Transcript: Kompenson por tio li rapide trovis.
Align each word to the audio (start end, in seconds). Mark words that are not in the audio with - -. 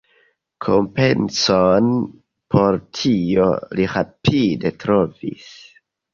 Kompenson 0.67 1.91
por 2.55 2.79
tio 3.01 3.47
li 3.81 3.87
rapide 3.93 4.75
trovis. 4.87 5.55